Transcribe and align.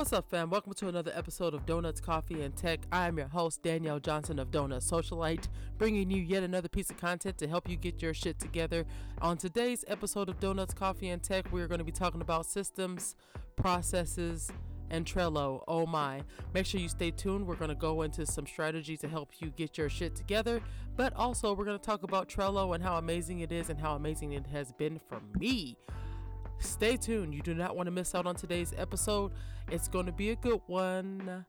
What's 0.00 0.14
up, 0.14 0.30
fam? 0.30 0.48
Welcome 0.48 0.72
to 0.72 0.88
another 0.88 1.12
episode 1.14 1.52
of 1.52 1.66
Donuts, 1.66 2.00
Coffee, 2.00 2.40
and 2.40 2.56
Tech. 2.56 2.80
I 2.90 3.06
am 3.06 3.18
your 3.18 3.28
host, 3.28 3.62
Danielle 3.62 4.00
Johnson 4.00 4.38
of 4.38 4.50
Donut 4.50 4.82
Socialite, 4.82 5.48
bringing 5.76 6.10
you 6.10 6.22
yet 6.22 6.42
another 6.42 6.70
piece 6.70 6.88
of 6.88 6.96
content 6.96 7.36
to 7.36 7.46
help 7.46 7.68
you 7.68 7.76
get 7.76 8.00
your 8.00 8.14
shit 8.14 8.38
together. 8.38 8.86
On 9.20 9.36
today's 9.36 9.84
episode 9.88 10.30
of 10.30 10.40
Donuts, 10.40 10.72
Coffee, 10.72 11.10
and 11.10 11.22
Tech, 11.22 11.52
we 11.52 11.60
are 11.60 11.68
going 11.68 11.80
to 11.80 11.84
be 11.84 11.92
talking 11.92 12.22
about 12.22 12.46
systems, 12.46 13.14
processes, 13.56 14.50
and 14.88 15.04
Trello. 15.04 15.64
Oh 15.68 15.84
my. 15.84 16.22
Make 16.54 16.64
sure 16.64 16.80
you 16.80 16.88
stay 16.88 17.10
tuned. 17.10 17.46
We're 17.46 17.56
going 17.56 17.68
to 17.68 17.74
go 17.74 18.00
into 18.00 18.24
some 18.24 18.46
strategy 18.46 18.96
to 18.96 19.06
help 19.06 19.28
you 19.38 19.50
get 19.50 19.76
your 19.76 19.90
shit 19.90 20.16
together, 20.16 20.62
but 20.96 21.12
also 21.12 21.52
we're 21.52 21.66
going 21.66 21.78
to 21.78 21.84
talk 21.84 22.04
about 22.04 22.26
Trello 22.26 22.74
and 22.74 22.82
how 22.82 22.96
amazing 22.96 23.40
it 23.40 23.52
is 23.52 23.68
and 23.68 23.78
how 23.78 23.96
amazing 23.96 24.32
it 24.32 24.46
has 24.46 24.72
been 24.72 24.98
for 25.10 25.20
me. 25.38 25.76
Stay 26.60 26.96
tuned. 26.96 27.34
You 27.34 27.42
do 27.42 27.54
not 27.54 27.74
want 27.74 27.86
to 27.86 27.90
miss 27.90 28.14
out 28.14 28.26
on 28.26 28.36
today's 28.36 28.72
episode. 28.76 29.32
It's 29.70 29.88
going 29.88 30.06
to 30.06 30.12
be 30.12 30.30
a 30.30 30.36
good 30.36 30.60
one. 30.66 31.44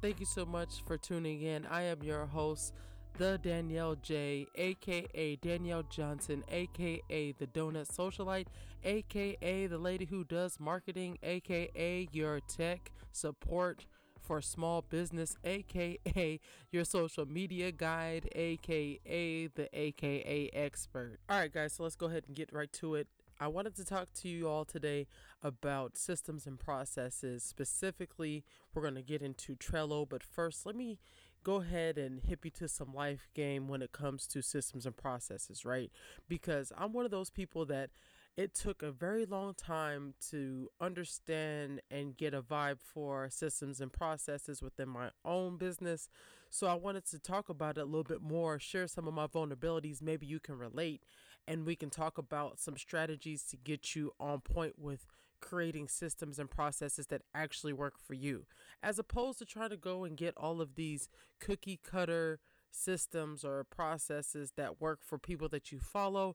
Thank 0.00 0.20
you 0.20 0.26
so 0.26 0.44
much 0.44 0.82
for 0.86 0.98
tuning 0.98 1.40
in. 1.40 1.64
I 1.64 1.84
am 1.84 2.02
your 2.02 2.26
host, 2.26 2.74
the 3.16 3.38
Danielle 3.42 3.94
J, 3.96 4.46
aka 4.56 5.36
Danielle 5.36 5.84
Johnson, 5.84 6.42
aka 6.50 7.32
the 7.38 7.46
Donut 7.46 7.88
Socialite, 7.88 8.48
aka 8.84 9.66
the 9.66 9.78
lady 9.78 10.04
who 10.04 10.24
does 10.24 10.58
marketing, 10.58 11.18
aka 11.22 12.08
your 12.12 12.40
tech 12.40 12.90
support 13.12 13.86
for 14.20 14.40
small 14.40 14.82
business, 14.82 15.36
aka 15.44 16.40
your 16.72 16.84
social 16.84 17.26
media 17.26 17.70
guide, 17.70 18.28
aka 18.34 19.46
the 19.54 19.68
aka 19.72 20.50
expert. 20.52 21.18
All 21.28 21.38
right, 21.38 21.52
guys, 21.52 21.74
so 21.74 21.84
let's 21.84 21.96
go 21.96 22.06
ahead 22.06 22.24
and 22.26 22.34
get 22.34 22.52
right 22.52 22.72
to 22.74 22.96
it. 22.96 23.06
I 23.40 23.48
wanted 23.48 23.74
to 23.76 23.84
talk 23.84 24.12
to 24.22 24.28
you 24.28 24.48
all 24.48 24.64
today 24.64 25.06
about 25.42 25.98
systems 25.98 26.46
and 26.46 26.58
processes. 26.58 27.42
Specifically, 27.42 28.44
we're 28.72 28.82
going 28.82 28.94
to 28.94 29.02
get 29.02 29.22
into 29.22 29.56
Trello, 29.56 30.08
but 30.08 30.22
first, 30.22 30.64
let 30.64 30.76
me 30.76 30.98
go 31.44 31.56
ahead 31.56 31.98
and 31.98 32.22
hip 32.22 32.44
you 32.44 32.50
to 32.50 32.66
some 32.66 32.92
life 32.94 33.28
game 33.34 33.68
when 33.68 33.82
it 33.82 33.92
comes 33.92 34.26
to 34.28 34.42
systems 34.42 34.86
and 34.86 34.96
processes, 34.96 35.64
right? 35.64 35.92
Because 36.28 36.72
I'm 36.76 36.92
one 36.92 37.04
of 37.04 37.10
those 37.10 37.30
people 37.30 37.64
that 37.66 37.90
it 38.36 38.54
took 38.54 38.82
a 38.82 38.90
very 38.90 39.24
long 39.26 39.54
time 39.54 40.14
to 40.30 40.68
understand 40.80 41.80
and 41.90 42.16
get 42.16 42.34
a 42.34 42.42
vibe 42.42 42.80
for 42.80 43.28
systems 43.30 43.80
and 43.80 43.92
processes 43.92 44.60
within 44.60 44.88
my 44.88 45.10
own 45.24 45.56
business. 45.56 46.08
So 46.50 46.66
I 46.66 46.74
wanted 46.74 47.04
to 47.10 47.18
talk 47.18 47.48
about 47.48 47.78
it 47.78 47.82
a 47.82 47.84
little 47.84 48.02
bit 48.02 48.22
more, 48.22 48.58
share 48.58 48.88
some 48.88 49.06
of 49.06 49.14
my 49.14 49.26
vulnerabilities. 49.26 50.02
Maybe 50.02 50.26
you 50.26 50.40
can 50.40 50.58
relate, 50.58 51.02
and 51.46 51.64
we 51.64 51.76
can 51.76 51.90
talk 51.90 52.18
about 52.18 52.58
some 52.58 52.76
strategies 52.76 53.44
to 53.50 53.56
get 53.56 53.94
you 53.94 54.12
on 54.18 54.40
point 54.40 54.78
with 54.78 55.06
creating 55.44 55.88
systems 55.88 56.38
and 56.38 56.50
processes 56.50 57.06
that 57.08 57.22
actually 57.34 57.72
work 57.72 57.94
for 57.98 58.14
you, 58.14 58.46
as 58.82 58.98
opposed 58.98 59.38
to 59.38 59.44
trying 59.44 59.70
to 59.70 59.76
go 59.76 60.04
and 60.04 60.16
get 60.16 60.34
all 60.36 60.60
of 60.60 60.74
these 60.74 61.08
cookie 61.38 61.78
cutter 61.84 62.40
systems 62.70 63.44
or 63.44 63.62
processes 63.64 64.52
that 64.56 64.80
work 64.80 65.00
for 65.02 65.18
people 65.18 65.48
that 65.48 65.70
you 65.70 65.78
follow. 65.78 66.34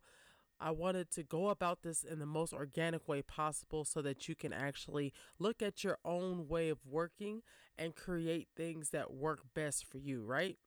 I 0.61 0.71
wanted 0.71 1.09
to 1.11 1.23
go 1.23 1.49
about 1.49 1.83
this 1.83 2.03
in 2.03 2.19
the 2.19 2.25
most 2.25 2.53
organic 2.53 3.07
way 3.07 3.21
possible 3.21 3.83
so 3.83 4.01
that 4.01 4.27
you 4.27 4.35
can 4.35 4.53
actually 4.53 5.13
look 5.39 5.61
at 5.61 5.83
your 5.83 5.97
own 6.03 6.47
way 6.47 6.69
of 6.69 6.79
working 6.85 7.41
and 7.77 7.95
create 7.95 8.49
things 8.55 8.89
that 8.89 9.13
work 9.13 9.39
best 9.55 9.85
for 9.85 9.97
you, 9.97 10.21
right? 10.21 10.57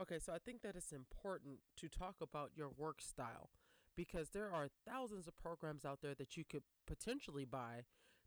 Okay, 0.00 0.18
so 0.18 0.32
I 0.32 0.38
think 0.38 0.62
that 0.62 0.74
it's 0.74 0.92
important 0.92 1.58
to 1.76 1.88
talk 1.88 2.16
about 2.20 2.50
your 2.56 2.70
work 2.76 3.00
style 3.00 3.50
because 3.96 4.30
there 4.30 4.52
are 4.52 4.68
thousands 4.86 5.26
of 5.26 5.38
programs 5.38 5.84
out 5.84 6.00
there 6.02 6.14
that 6.14 6.36
you 6.36 6.44
could 6.44 6.62
potentially 6.86 7.44
buy 7.44 7.84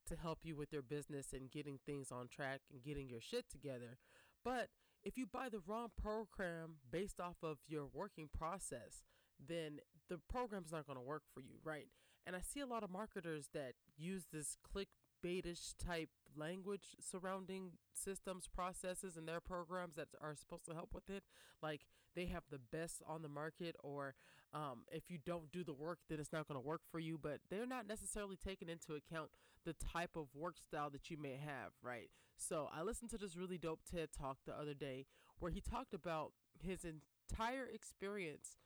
to 0.07 0.15
help 0.15 0.39
you 0.43 0.55
with 0.55 0.73
your 0.73 0.81
business 0.81 1.27
and 1.33 1.51
getting 1.51 1.79
things 1.85 2.11
on 2.11 2.27
track 2.27 2.61
and 2.71 2.83
getting 2.83 3.09
your 3.09 3.21
shit 3.21 3.45
together. 3.49 3.97
But 4.43 4.69
if 5.03 5.17
you 5.17 5.25
buy 5.25 5.49
the 5.49 5.61
wrong 5.65 5.89
program 6.01 6.77
based 6.91 7.19
off 7.19 7.37
of 7.43 7.57
your 7.67 7.85
working 7.85 8.29
process, 8.37 9.03
then 9.39 9.79
the 10.09 10.19
program's 10.29 10.71
not 10.71 10.87
going 10.87 10.97
to 10.97 11.03
work 11.03 11.23
for 11.33 11.41
you, 11.41 11.55
right? 11.63 11.87
And 12.25 12.35
I 12.35 12.41
see 12.41 12.59
a 12.59 12.65
lot 12.65 12.83
of 12.83 12.89
marketers 12.89 13.49
that 13.53 13.73
use 13.97 14.25
this 14.31 14.57
click 14.61 14.89
baitish 15.23 15.73
type 15.83 16.09
language 16.37 16.95
surrounding 16.99 17.71
systems 17.93 18.47
processes 18.47 19.17
and 19.17 19.27
their 19.27 19.39
programs 19.39 19.95
that 19.95 20.07
are 20.21 20.35
supposed 20.35 20.65
to 20.65 20.73
help 20.73 20.93
with 20.93 21.09
it. 21.09 21.23
Like 21.61 21.81
they 22.15 22.25
have 22.27 22.43
the 22.49 22.59
best 22.59 23.01
on 23.07 23.21
the 23.21 23.29
market 23.29 23.75
or 23.83 24.15
um, 24.53 24.83
if 24.91 25.09
you 25.09 25.17
don't 25.23 25.51
do 25.51 25.63
the 25.63 25.73
work 25.73 25.99
then 26.09 26.19
it's 26.19 26.33
not 26.33 26.47
going 26.47 26.59
to 26.59 26.65
work 26.65 26.81
for 26.91 26.99
you. 26.99 27.17
But 27.21 27.39
they're 27.49 27.65
not 27.65 27.87
necessarily 27.87 28.37
taking 28.37 28.69
into 28.69 28.93
account 28.93 29.29
the 29.65 29.73
type 29.73 30.15
of 30.15 30.27
work 30.33 30.55
style 30.57 30.89
that 30.91 31.09
you 31.09 31.17
may 31.17 31.37
have 31.37 31.71
right? 31.83 32.09
So 32.37 32.69
i 32.73 32.81
listened 32.81 33.11
to 33.11 33.17
this 33.17 33.35
really 33.35 33.57
dope 33.57 33.81
ted 33.89 34.09
talk 34.17 34.37
the 34.45 34.53
other 34.53 34.73
day 34.73 35.05
where 35.39 35.51
he 35.51 35.61
talked 35.61 35.93
about 35.93 36.31
his 36.61 36.85
entire 36.85 37.65
experience 37.65 38.57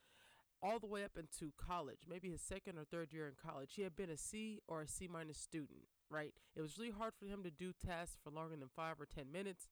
all 0.62 0.78
the 0.78 0.86
way 0.86 1.04
up 1.04 1.18
into 1.18 1.52
college, 1.58 2.06
maybe 2.08 2.30
his 2.30 2.40
second 2.40 2.78
or 2.78 2.84
third 2.84 3.12
year 3.12 3.28
in 3.28 3.34
college, 3.34 3.72
he 3.74 3.82
had 3.82 3.94
been 3.94 4.08
a 4.08 4.16
C 4.16 4.60
or 4.66 4.80
a 4.80 4.88
C 4.88 5.06
minus 5.06 5.36
student 5.38 5.82
right? 6.14 6.32
It 6.56 6.62
was 6.62 6.78
really 6.78 6.92
hard 6.92 7.12
for 7.18 7.26
him 7.26 7.42
to 7.42 7.50
do 7.50 7.72
tests 7.72 8.16
for 8.22 8.30
longer 8.30 8.56
than 8.56 8.68
five 8.74 9.00
or 9.00 9.06
10 9.06 9.32
minutes. 9.32 9.68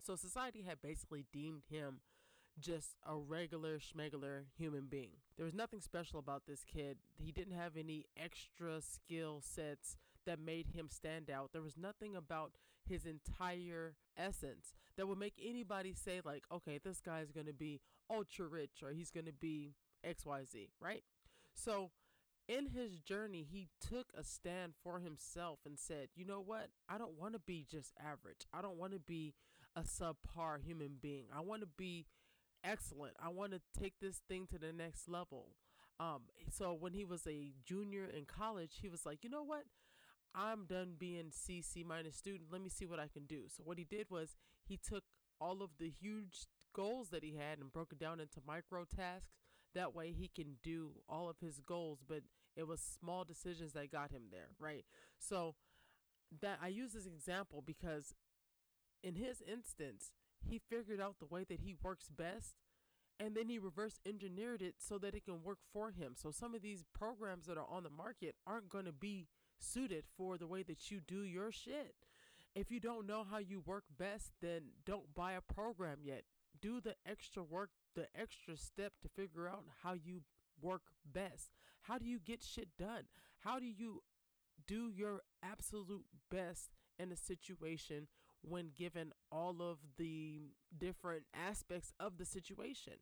So 0.00 0.16
society 0.16 0.62
had 0.62 0.82
basically 0.82 1.24
deemed 1.32 1.62
him 1.70 2.00
just 2.60 2.96
a 3.06 3.16
regular 3.16 3.78
schmegular 3.78 4.44
human 4.56 4.86
being. 4.88 5.16
There 5.36 5.44
was 5.44 5.54
nothing 5.54 5.80
special 5.80 6.18
about 6.18 6.42
this 6.46 6.64
kid. 6.64 6.98
He 7.16 7.32
didn't 7.32 7.56
have 7.56 7.76
any 7.76 8.06
extra 8.16 8.80
skill 8.80 9.40
sets 9.42 9.96
that 10.26 10.38
made 10.38 10.68
him 10.68 10.88
stand 10.88 11.30
out. 11.30 11.50
There 11.52 11.62
was 11.62 11.76
nothing 11.76 12.14
about 12.14 12.52
his 12.88 13.06
entire 13.06 13.94
essence 14.16 14.74
that 14.96 15.08
would 15.08 15.18
make 15.18 15.34
anybody 15.42 15.94
say 15.94 16.20
like, 16.24 16.44
"Okay, 16.52 16.78
this 16.78 17.00
guy's 17.00 17.32
going 17.32 17.46
to 17.46 17.52
be 17.52 17.80
ultra 18.10 18.46
rich 18.46 18.82
or 18.82 18.92
he's 18.92 19.10
going 19.10 19.26
to 19.26 19.32
be 19.32 19.74
XYZ," 20.04 20.70
right? 20.80 21.02
So, 21.54 21.90
in 22.48 22.68
his 22.68 23.00
journey, 23.00 23.46
he 23.50 23.68
took 23.80 24.06
a 24.16 24.22
stand 24.22 24.74
for 24.82 25.00
himself 25.00 25.60
and 25.64 25.78
said, 25.78 26.08
you 26.14 26.24
know 26.24 26.42
what? 26.44 26.68
I 26.88 26.98
don't 26.98 27.18
want 27.18 27.34
to 27.34 27.40
be 27.40 27.66
just 27.70 27.92
average. 27.98 28.46
I 28.52 28.62
don't 28.62 28.78
want 28.78 28.92
to 28.92 28.98
be 28.98 29.34
a 29.76 29.82
subpar 29.82 30.62
human 30.62 30.96
being. 31.00 31.24
I 31.34 31.40
want 31.40 31.62
to 31.62 31.68
be 31.76 32.06
excellent. 32.62 33.14
I 33.22 33.28
want 33.28 33.52
to 33.52 33.60
take 33.78 33.94
this 34.00 34.20
thing 34.28 34.46
to 34.50 34.58
the 34.58 34.72
next 34.72 35.08
level. 35.08 35.48
Um, 36.00 36.22
so 36.50 36.76
when 36.78 36.92
he 36.92 37.04
was 37.04 37.26
a 37.26 37.52
junior 37.64 38.04
in 38.04 38.24
college, 38.24 38.78
he 38.82 38.88
was 38.88 39.06
like, 39.06 39.22
you 39.22 39.30
know 39.30 39.44
what? 39.44 39.64
I'm 40.34 40.64
done 40.64 40.94
being 40.98 41.30
C, 41.30 41.62
C 41.62 41.84
minus 41.84 42.16
student. 42.16 42.50
Let 42.50 42.60
me 42.60 42.68
see 42.68 42.86
what 42.86 42.98
I 42.98 43.06
can 43.06 43.24
do. 43.26 43.42
So 43.48 43.62
what 43.64 43.78
he 43.78 43.84
did 43.84 44.10
was 44.10 44.36
he 44.64 44.76
took 44.76 45.04
all 45.40 45.62
of 45.62 45.70
the 45.78 45.88
huge 45.88 46.46
goals 46.74 47.10
that 47.10 47.22
he 47.22 47.36
had 47.36 47.58
and 47.58 47.72
broke 47.72 47.92
it 47.92 47.98
down 48.00 48.18
into 48.18 48.40
micro 48.46 48.84
tasks. 48.84 49.28
That 49.74 49.94
way 49.94 50.12
he 50.12 50.30
can 50.34 50.56
do 50.62 50.90
all 51.08 51.28
of 51.28 51.36
his 51.40 51.60
goals, 51.60 52.00
but 52.06 52.22
it 52.56 52.66
was 52.66 52.80
small 52.80 53.24
decisions 53.24 53.72
that 53.72 53.90
got 53.90 54.10
him 54.10 54.24
there, 54.30 54.50
right? 54.58 54.84
So 55.18 55.54
that 56.40 56.58
I 56.62 56.68
use 56.68 56.92
this 56.92 57.06
example 57.06 57.62
because 57.64 58.14
in 59.02 59.16
his 59.16 59.42
instance, 59.42 60.12
he 60.40 60.58
figured 60.58 61.00
out 61.00 61.18
the 61.18 61.26
way 61.26 61.44
that 61.48 61.60
he 61.60 61.74
works 61.82 62.08
best 62.08 62.54
and 63.20 63.36
then 63.36 63.48
he 63.48 63.58
reverse 63.58 64.00
engineered 64.06 64.62
it 64.62 64.74
so 64.78 64.98
that 64.98 65.14
it 65.14 65.24
can 65.24 65.42
work 65.42 65.58
for 65.72 65.90
him. 65.90 66.14
So 66.16 66.30
some 66.30 66.54
of 66.54 66.62
these 66.62 66.84
programs 66.92 67.46
that 67.46 67.58
are 67.58 67.66
on 67.68 67.84
the 67.84 67.90
market 67.90 68.34
aren't 68.46 68.68
going 68.68 68.86
to 68.86 68.92
be 68.92 69.28
suited 69.58 70.04
for 70.16 70.36
the 70.36 70.46
way 70.46 70.62
that 70.64 70.90
you 70.90 71.00
do 71.00 71.22
your 71.22 71.52
shit. 71.52 71.94
If 72.54 72.70
you 72.70 72.80
don't 72.80 73.06
know 73.06 73.24
how 73.28 73.38
you 73.38 73.60
work 73.64 73.84
best, 73.98 74.32
then 74.40 74.62
don't 74.84 75.14
buy 75.14 75.32
a 75.32 75.40
program 75.40 75.98
yet 76.02 76.24
do 76.64 76.80
the 76.80 76.94
extra 77.06 77.42
work, 77.42 77.70
the 77.94 78.06
extra 78.18 78.56
step 78.56 78.92
to 79.02 79.08
figure 79.08 79.48
out 79.48 79.64
how 79.82 79.92
you 79.92 80.22
work 80.60 80.82
best. 81.10 81.50
How 81.82 81.98
do 81.98 82.06
you 82.06 82.18
get 82.18 82.42
shit 82.42 82.68
done? 82.78 83.04
How 83.40 83.58
do 83.58 83.66
you 83.66 84.02
do 84.66 84.88
your 84.88 85.20
absolute 85.42 86.06
best 86.30 86.70
in 86.98 87.12
a 87.12 87.16
situation 87.16 88.06
when 88.42 88.70
given 88.76 89.12
all 89.30 89.56
of 89.60 89.78
the 89.98 90.52
different 90.76 91.24
aspects 91.34 91.92
of 91.98 92.18
the 92.18 92.24
situation? 92.24 92.94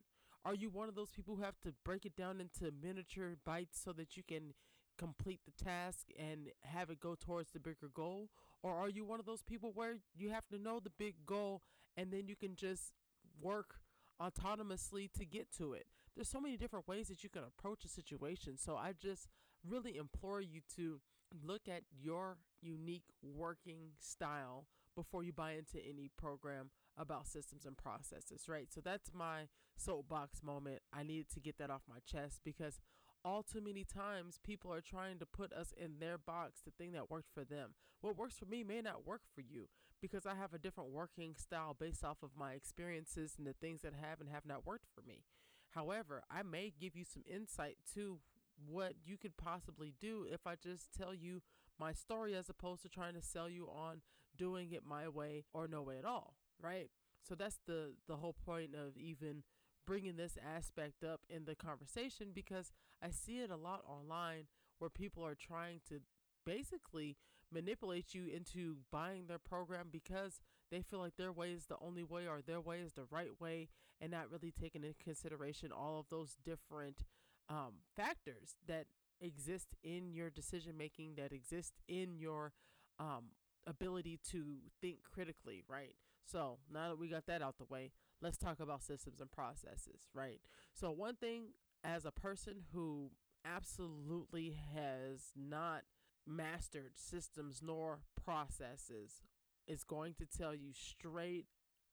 Are 0.45 0.55
you 0.55 0.69
one 0.69 0.89
of 0.89 0.95
those 0.95 1.11
people 1.11 1.35
who 1.35 1.43
have 1.43 1.59
to 1.61 1.73
break 1.85 2.05
it 2.05 2.17
down 2.17 2.41
into 2.41 2.73
miniature 2.81 3.37
bites 3.45 3.79
so 3.81 3.93
that 3.93 4.17
you 4.17 4.23
can 4.23 4.53
complete 4.97 5.39
the 5.45 5.63
task 5.63 6.07
and 6.19 6.49
have 6.63 6.89
it 6.89 6.99
go 6.99 7.15
towards 7.15 7.51
the 7.51 7.59
bigger 7.59 7.89
goal? 7.93 8.29
Or 8.61 8.75
are 8.75 8.89
you 8.89 9.05
one 9.05 9.19
of 9.19 9.25
those 9.25 9.41
people 9.41 9.71
where 9.73 9.95
you 10.15 10.31
have 10.31 10.47
to 10.49 10.57
know 10.57 10.79
the 10.79 10.91
big 10.97 11.15
goal 11.25 11.61
and 11.95 12.11
then 12.11 12.27
you 12.27 12.35
can 12.35 12.55
just 12.55 12.93
work 13.41 13.75
autonomously 14.21 15.11
to 15.13 15.25
get 15.25 15.51
to 15.57 15.73
it. 15.73 15.85
There's 16.15 16.29
so 16.29 16.39
many 16.39 16.57
different 16.57 16.87
ways 16.87 17.07
that 17.07 17.23
you 17.23 17.29
can 17.29 17.43
approach 17.43 17.85
a 17.85 17.89
situation. 17.89 18.57
So 18.57 18.75
I 18.75 18.93
just 18.99 19.27
really 19.67 19.97
implore 19.97 20.41
you 20.41 20.61
to 20.75 20.99
look 21.43 21.67
at 21.67 21.83
your 21.99 22.37
unique 22.61 23.05
working 23.21 23.91
style 23.99 24.67
before 24.95 25.23
you 25.23 25.33
buy 25.33 25.53
into 25.53 25.79
any 25.87 26.09
program 26.17 26.69
about 26.97 27.27
systems 27.27 27.65
and 27.65 27.75
processes, 27.75 28.47
right? 28.47 28.67
So 28.71 28.81
that's 28.83 29.09
my 29.13 29.47
soapbox 29.75 30.43
moment. 30.43 30.79
I 30.93 31.03
needed 31.03 31.29
to 31.33 31.39
get 31.39 31.57
that 31.57 31.71
off 31.71 31.81
my 31.89 31.97
chest 32.05 32.41
because 32.45 32.79
all 33.25 33.43
too 33.43 33.61
many 33.61 33.83
times 33.83 34.39
people 34.43 34.71
are 34.71 34.81
trying 34.81 35.19
to 35.19 35.25
put 35.25 35.53
us 35.53 35.73
in 35.77 35.99
their 35.99 36.17
box 36.17 36.61
the 36.63 36.71
thing 36.71 36.91
that 36.93 37.09
worked 37.09 37.29
for 37.33 37.43
them. 37.43 37.71
What 38.01 38.17
works 38.17 38.37
for 38.37 38.45
me 38.45 38.63
may 38.63 38.81
not 38.81 39.05
work 39.07 39.21
for 39.33 39.41
you 39.41 39.67
because 40.01 40.25
i 40.25 40.35
have 40.35 40.53
a 40.53 40.59
different 40.59 40.89
working 40.91 41.35
style 41.37 41.75
based 41.79 42.03
off 42.03 42.17
of 42.23 42.31
my 42.37 42.53
experiences 42.53 43.35
and 43.37 43.47
the 43.47 43.53
things 43.53 43.81
that 43.81 43.93
have 43.93 44.19
and 44.19 44.29
have 44.29 44.45
not 44.45 44.65
worked 44.65 44.87
for 44.93 45.01
me. 45.01 45.23
However 45.71 46.23
i 46.29 46.43
may 46.43 46.73
give 46.79 46.95
you 46.95 47.05
some 47.05 47.23
insight 47.27 47.77
to 47.93 48.19
what 48.67 48.93
you 49.05 49.17
could 49.17 49.35
possibly 49.35 49.93
do 49.99 50.25
if 50.31 50.45
i 50.45 50.53
just 50.55 50.93
tell 50.95 51.13
you 51.13 51.41
my 51.79 51.91
story 51.91 52.35
as 52.35 52.49
opposed 52.49 52.83
to 52.83 52.89
trying 52.89 53.15
to 53.15 53.21
sell 53.21 53.49
you 53.49 53.67
on 53.67 54.01
doing 54.37 54.71
it 54.71 54.83
my 54.85 55.07
way 55.07 55.43
or 55.53 55.67
no 55.67 55.81
way 55.81 55.97
at 55.97 56.05
all 56.05 56.35
right? 56.61 56.89
So 57.27 57.35
that's 57.35 57.59
the 57.67 57.93
the 58.07 58.17
whole 58.17 58.33
point 58.33 58.73
of 58.73 58.97
even 58.97 59.43
bringing 59.85 60.15
this 60.15 60.37
aspect 60.55 61.03
up 61.03 61.21
in 61.29 61.45
the 61.45 61.55
conversation 61.55 62.29
because 62.33 62.71
I 63.03 63.09
see 63.09 63.39
it 63.39 63.51
a 63.51 63.57
lot 63.57 63.83
online 63.87 64.45
where 64.79 64.89
people 64.89 65.25
are 65.25 65.35
trying 65.35 65.81
to 65.89 65.99
basically 66.45 67.17
manipulate 67.51 68.13
you 68.13 68.27
into 68.33 68.77
buying 68.91 69.27
their 69.27 69.39
program 69.39 69.87
because 69.91 70.39
they 70.71 70.81
feel 70.81 70.99
like 70.99 71.17
their 71.17 71.31
way 71.31 71.51
is 71.51 71.65
the 71.65 71.77
only 71.81 72.03
way 72.03 72.27
or 72.27 72.41
their 72.41 72.61
way 72.61 72.79
is 72.79 72.93
the 72.93 73.05
right 73.11 73.39
way 73.39 73.69
and 74.01 74.11
not 74.11 74.31
really 74.31 74.51
taking 74.51 74.83
into 74.83 74.95
consideration 75.03 75.71
all 75.71 75.99
of 75.99 76.07
those 76.09 76.35
different 76.43 77.03
um, 77.49 77.73
factors 77.95 78.55
that 78.67 78.85
exist 79.21 79.67
in 79.83 80.13
your 80.13 80.29
decision 80.29 80.75
making 80.77 81.15
that 81.15 81.31
exist 81.31 81.73
in 81.87 82.17
your 82.17 82.53
um, 82.99 83.25
ability 83.67 84.19
to 84.31 84.55
think 84.81 84.97
critically 85.13 85.63
right 85.69 85.95
so 86.25 86.57
now 86.73 86.89
that 86.89 86.97
we 86.99 87.07
got 87.07 87.25
that 87.27 87.41
out 87.41 87.57
the 87.57 87.65
way 87.65 87.91
let's 88.23 88.37
talk 88.37 88.59
about 88.59 88.81
systems 88.81 89.19
and 89.19 89.29
processes, 89.29 90.07
right? 90.15 90.39
So, 90.73 90.89
one 90.89 91.15
thing 91.15 91.49
as 91.83 92.05
a 92.05 92.11
person 92.11 92.63
who 92.73 93.11
absolutely 93.45 94.55
has 94.73 95.31
not 95.35 95.83
mastered 96.25 96.93
systems 96.95 97.61
nor 97.61 97.99
processes 98.23 99.23
is 99.67 99.83
going 99.83 100.13
to 100.13 100.25
tell 100.25 100.55
you 100.55 100.71
straight 100.73 101.47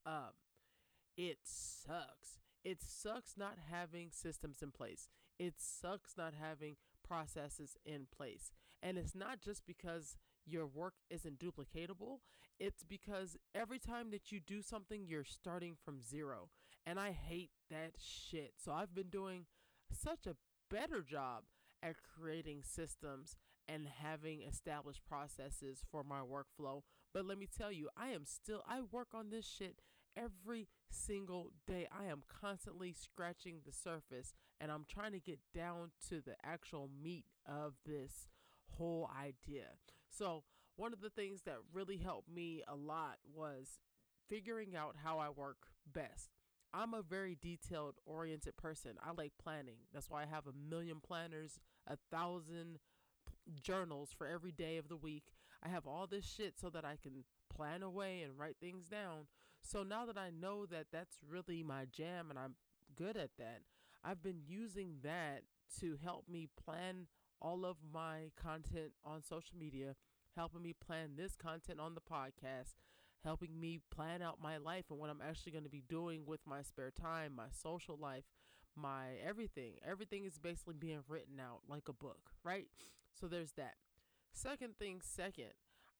up 0.07 0.35
it 1.17 1.39
sucks. 1.45 2.41
It 2.65 2.79
sucks 2.81 3.35
not 3.37 3.57
having 3.71 4.09
systems 4.11 4.63
in 4.63 4.71
place. 4.71 5.09
It 5.39 5.55
sucks 5.59 6.17
not 6.17 6.33
having 6.33 6.77
processes 7.07 7.77
in 7.85 8.07
place. 8.15 8.53
And 8.83 8.97
it's 8.97 9.15
not 9.15 9.41
just 9.43 9.67
because 9.67 10.17
your 10.47 10.67
work 10.67 10.95
isn't 11.11 11.39
duplicatable, 11.39 12.21
it's 12.59 12.83
because 12.83 13.37
every 13.55 13.79
time 13.79 14.11
that 14.11 14.33
you 14.33 14.41
do 14.41 14.63
something, 14.63 15.05
you're 15.07 15.25
starting 15.25 15.77
from 15.85 16.01
zero. 16.01 16.49
And 16.87 16.99
I 16.99 17.13
hate 17.13 17.51
that 17.71 17.93
shit. 17.99 18.53
So 18.57 18.73
I've 18.73 18.95
been 18.95 19.09
doing 19.09 19.45
such 19.93 20.27
a 20.27 20.37
better 20.71 21.03
job 21.03 21.45
at 21.83 21.97
creating 22.15 22.63
systems 22.63 23.37
and 23.69 23.87
having 24.03 24.43
established 24.43 25.05
processes 25.07 25.83
for 25.91 26.03
my 26.03 26.21
workflow. 26.21 26.83
But 27.15 27.27
let 27.27 27.39
me 27.39 27.47
tell 27.47 27.73
you, 27.73 27.89
I 27.97 28.09
am 28.09 28.25
still, 28.25 28.63
I 28.69 28.81
work 28.81 29.09
on 29.15 29.31
this 29.31 29.47
shit 29.47 29.81
every 30.17 30.69
single 30.91 31.53
day. 31.67 31.87
I 31.91 32.07
am 32.07 32.23
constantly 32.29 32.93
scratching 32.93 33.61
the 33.65 33.73
surface 33.73 34.35
and 34.61 34.71
I'm 34.71 34.85
trying 34.89 35.13
to 35.13 35.21
get 35.21 35.39
down 35.55 35.93
to 36.09 36.21
the 36.21 36.35
actual 36.45 36.91
meat 37.03 37.27
of 37.47 37.75
this 37.87 38.29
whole 38.77 39.09
idea. 39.19 39.67
So, 40.09 40.45
one 40.77 40.93
of 40.93 41.01
the 41.01 41.11
things 41.11 41.43
that 41.43 41.59
really 41.73 41.99
helped 41.99 42.29
me 42.29 42.63
a 42.67 42.75
lot 42.75 43.19
was 43.35 43.81
figuring 44.29 44.75
out 44.75 44.97
how 45.03 45.19
I 45.19 45.29
work 45.29 45.59
best. 45.93 46.31
I'm 46.73 46.95
a 46.95 47.03
very 47.03 47.37
detailed 47.41 47.97
oriented 48.07 48.57
person. 48.57 48.93
I 49.03 49.11
like 49.17 49.33
planning. 49.43 49.79
That's 49.93 50.09
why 50.09 50.23
I 50.23 50.27
have 50.27 50.47
a 50.47 50.71
million 50.71 51.01
planners, 51.01 51.59
a 51.87 51.97
thousand 52.11 52.79
journals 53.61 54.11
for 54.17 54.27
every 54.27 54.53
day 54.53 54.77
of 54.77 54.89
the 54.89 54.97
week. 54.97 55.33
I 55.65 55.69
have 55.69 55.87
all 55.87 56.07
this 56.07 56.25
shit 56.25 56.59
so 56.59 56.71
that 56.71 56.85
I 56.85 56.97
can 57.03 57.25
plan 57.55 57.83
away 57.83 58.23
and 58.23 58.39
write 58.39 58.57
things 58.61 58.89
down. 58.89 59.27
So 59.63 59.83
now 59.83 60.07
that 60.07 60.17
I 60.17 60.31
know 60.31 60.65
that 60.67 60.87
that's 60.93 61.19
really 61.29 61.63
my 61.63 61.85
jam 61.91 62.31
and 62.31 62.39
I'm 62.39 62.55
good 62.97 63.17
at 63.17 63.37
that, 63.39 63.63
I've 64.03 64.23
been 64.23 64.41
using 64.47 64.97
that 65.03 65.43
to 65.81 65.99
help 66.03 66.29
me 66.29 66.49
plan 66.63 67.07
all 67.43 67.65
of 67.65 67.77
my 67.93 68.31
content 68.37 68.93
on 69.05 69.23
social 69.23 69.59
media, 69.59 69.97
helping 70.37 70.63
me 70.63 70.73
plan 70.73 71.11
this 71.17 71.37
content 71.37 71.81
on 71.81 71.95
the 71.95 72.01
podcast, 72.01 72.75
helping 73.25 73.59
me 73.59 73.81
plan 73.91 74.23
out 74.23 74.43
my 74.43 74.57
life 74.57 74.85
and 74.91 74.99
what 74.99 75.11
I'm 75.11 75.23
actually 75.27 75.53
going 75.53 75.65
to 75.65 75.71
be 75.71 75.83
doing 75.89 76.23
with 76.27 76.41
my 76.47 76.63
spare 76.63 76.91
time, 76.91 77.35
my 77.37 77.49
social 77.51 77.97
life, 77.97 78.25
my 78.77 79.17
everything. 79.27 79.75
Everything 79.87 80.25
is 80.25 80.39
basically 80.39 80.75
being 80.79 81.01
written 81.09 81.41
out 81.41 81.61
like 81.69 81.89
a 81.89 81.93
book, 81.93 82.31
right? 82.45 82.67
So 83.19 83.27
there's 83.27 83.53
that. 83.53 83.75
Second 84.33 84.79
thing, 84.79 85.01
second, 85.03 85.53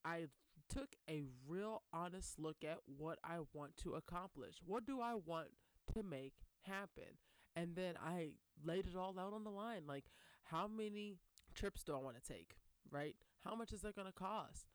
I 0.05 0.27
took 0.69 0.95
a 1.09 1.25
real 1.49 1.83
honest 1.93 2.39
look 2.39 2.59
at 2.65 2.79
what 2.87 3.19
I 3.25 3.39
want 3.53 3.77
to 3.79 3.95
accomplish. 3.95 4.57
What 4.65 4.87
do 4.87 5.01
I 5.01 5.15
want 5.15 5.49
to 5.95 6.03
make 6.03 6.35
happen? 6.63 7.19
And 7.57 7.75
then 7.75 7.95
I 8.03 8.31
laid 8.65 8.87
it 8.87 8.97
all 8.97 9.19
out 9.19 9.33
on 9.33 9.45
the 9.45 9.51
line. 9.51 9.83
Like, 9.87 10.05
how 10.45 10.69
many 10.69 11.17
trips 11.55 11.83
do 11.83 11.95
I 11.95 11.99
want 11.99 12.17
to 12.23 12.33
take? 12.33 12.55
Right? 12.91 13.17
How 13.45 13.55
much 13.55 13.73
is 13.73 13.83
that 13.83 13.97
going 13.97 14.07
to 14.07 14.13
cost? 14.13 14.67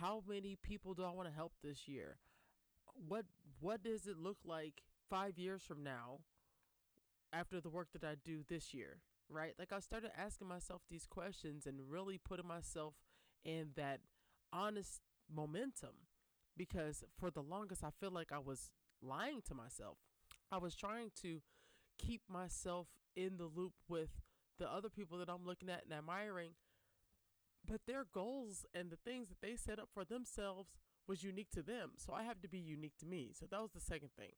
How 0.00 0.22
many 0.28 0.56
people 0.62 0.94
do 0.94 1.04
I 1.04 1.10
want 1.10 1.28
to 1.28 1.34
help 1.34 1.52
this 1.62 1.88
year? 1.88 2.18
What 3.08 3.24
what 3.60 3.82
does 3.82 4.06
it 4.06 4.16
look 4.16 4.38
like 4.44 4.82
5 5.10 5.38
years 5.38 5.62
from 5.62 5.82
now 5.82 6.20
after 7.32 7.60
the 7.60 7.68
work 7.68 7.88
that 7.92 8.04
I 8.04 8.14
do 8.24 8.44
this 8.48 8.72
year? 8.72 8.98
Right? 9.28 9.54
Like 9.58 9.72
I 9.72 9.80
started 9.80 10.12
asking 10.16 10.48
myself 10.48 10.82
these 10.88 11.06
questions 11.06 11.66
and 11.66 11.80
really 11.88 12.18
putting 12.18 12.46
myself 12.46 12.94
in 13.44 13.70
that 13.76 14.00
honest 14.52 15.00
momentum 15.34 16.06
because 16.56 17.04
for 17.18 17.30
the 17.30 17.42
longest 17.42 17.82
I 17.82 17.90
feel 18.00 18.10
like 18.10 18.32
I 18.32 18.38
was 18.38 18.70
lying 19.02 19.42
to 19.48 19.54
myself. 19.54 19.98
I 20.50 20.58
was 20.58 20.74
trying 20.74 21.10
to 21.22 21.40
keep 21.98 22.22
myself 22.28 22.86
in 23.16 23.36
the 23.36 23.46
loop 23.46 23.72
with 23.88 24.10
the 24.58 24.72
other 24.72 24.88
people 24.88 25.18
that 25.18 25.28
I'm 25.28 25.44
looking 25.44 25.68
at 25.68 25.84
and 25.84 25.92
admiring, 25.92 26.52
but 27.68 27.82
their 27.86 28.04
goals 28.12 28.64
and 28.74 28.90
the 28.90 28.96
things 28.96 29.28
that 29.28 29.40
they 29.42 29.56
set 29.56 29.78
up 29.78 29.88
for 29.92 30.04
themselves 30.04 30.70
was 31.06 31.22
unique 31.22 31.50
to 31.52 31.62
them. 31.62 31.92
So 31.96 32.12
I 32.12 32.22
have 32.22 32.40
to 32.42 32.48
be 32.48 32.58
unique 32.58 32.96
to 33.00 33.06
me. 33.06 33.30
So 33.38 33.46
that 33.50 33.60
was 33.60 33.72
the 33.72 33.80
second 33.80 34.10
thing. 34.18 34.32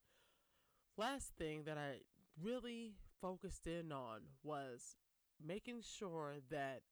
Last 0.96 1.32
thing 1.38 1.64
that 1.64 1.78
I 1.78 2.00
really 2.42 2.94
focused 3.20 3.66
in 3.66 3.92
on 3.92 4.20
was 4.42 4.96
making 5.44 5.82
sure 5.82 6.37
that 6.50 6.82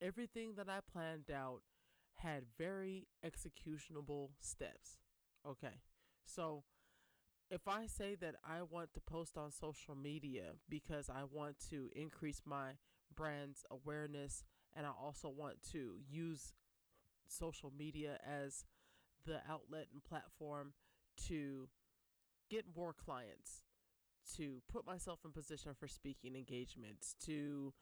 everything 0.00 0.54
that 0.56 0.68
I 0.68 0.80
planned 0.92 1.30
out 1.30 1.62
had 2.16 2.44
very 2.58 3.06
executionable 3.24 4.32
steps. 4.40 4.98
Okay. 5.46 5.80
So 6.24 6.64
if 7.50 7.68
I 7.68 7.86
say 7.86 8.16
that 8.16 8.36
I 8.44 8.62
want 8.62 8.92
to 8.94 9.00
post 9.00 9.36
on 9.36 9.52
social 9.52 9.94
media 9.94 10.52
because 10.68 11.08
I 11.08 11.22
want 11.30 11.56
to 11.70 11.90
increase 11.94 12.42
my 12.44 12.72
brand's 13.14 13.64
awareness 13.70 14.44
and 14.76 14.86
I 14.86 14.90
also 14.90 15.28
want 15.28 15.56
to 15.72 15.94
use 16.08 16.52
social 17.26 17.72
media 17.76 18.18
as 18.24 18.64
the 19.24 19.40
outlet 19.50 19.86
and 19.92 20.04
platform 20.04 20.72
to 21.28 21.68
get 22.50 22.64
more 22.76 22.92
clients, 22.92 23.64
to 24.36 24.62
put 24.70 24.86
myself 24.86 25.20
in 25.24 25.32
position 25.32 25.72
for 25.78 25.88
speaking 25.88 26.36
engagements, 26.36 27.14
to 27.24 27.72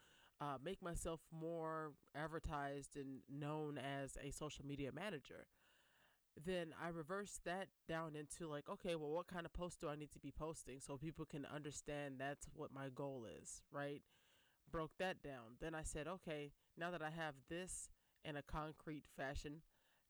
uh, 0.41 0.57
make 0.63 0.83
myself 0.83 1.21
more 1.33 1.93
advertised 2.15 2.97
and 2.97 3.21
known 3.31 3.79
as 3.79 4.17
a 4.23 4.31
social 4.31 4.65
media 4.65 4.91
manager. 4.93 5.47
Then 6.45 6.75
I 6.83 6.89
reverse 6.89 7.39
that 7.45 7.69
down 7.89 8.17
into 8.17 8.49
like, 8.51 8.69
okay, 8.69 8.97
well, 8.97 9.11
what 9.11 9.29
kind 9.29 9.47
of 9.47 9.53
post 9.53 9.81
do 9.81 9.89
I 9.89 9.95
need 9.95 10.11
to 10.13 10.19
be 10.19 10.33
posting 10.33 10.81
so 10.81 10.97
people 10.97 11.25
can 11.25 11.47
understand 11.47 12.17
that's 12.19 12.49
what 12.55 12.75
my 12.75 12.89
goal 12.93 13.27
is, 13.41 13.63
right? 13.71 14.03
Broke 14.75 14.99
that 14.99 15.23
down. 15.23 15.55
Then 15.61 15.73
I 15.73 15.85
said, 15.85 16.09
okay, 16.09 16.51
now 16.77 16.91
that 16.91 17.01
I 17.01 17.11
have 17.11 17.35
this 17.49 17.91
in 18.25 18.35
a 18.35 18.43
concrete 18.43 19.05
fashion, 19.17 19.61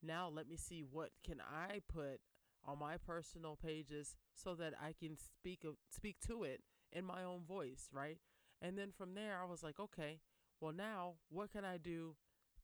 now 0.02 0.30
let 0.34 0.48
me 0.48 0.56
see 0.56 0.82
what 0.82 1.10
can 1.22 1.42
I 1.42 1.80
put 1.86 2.20
on 2.64 2.78
my 2.78 2.96
personal 2.96 3.58
pages 3.62 4.16
so 4.34 4.54
that 4.54 4.72
I 4.82 4.94
can 4.98 5.18
speak 5.18 5.66
speak 5.90 6.16
to 6.28 6.44
it 6.44 6.62
in 6.90 7.04
my 7.04 7.22
own 7.22 7.42
voice, 7.46 7.90
right? 7.92 8.16
And 8.62 8.78
then 8.78 8.90
from 8.96 9.14
there, 9.14 9.38
I 9.38 9.44
was 9.44 9.62
like, 9.62 9.78
okay, 9.78 10.20
well, 10.62 10.72
now 10.72 11.16
what 11.28 11.52
can 11.52 11.66
I 11.66 11.76
do 11.76 12.16